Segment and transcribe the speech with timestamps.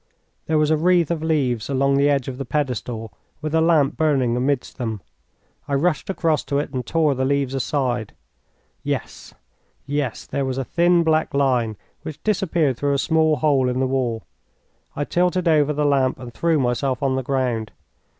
[0.47, 3.97] There was a wreath of leaves along the edge of the pedestal, with a lamp
[3.97, 4.99] burning amidst them.
[5.67, 8.13] I rushed across to it and tore the leaves aside.
[8.81, 9.35] Yes,
[9.85, 13.85] yes, there was a thin black line, which disappeared through a small hole in the
[13.85, 14.23] wall.
[14.95, 17.71] I tilted over the lamp and threw myself on the ground.